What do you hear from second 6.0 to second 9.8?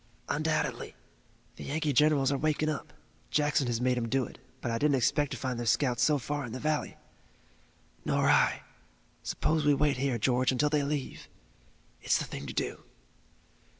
so far in the valley." "Nor I. Suppose we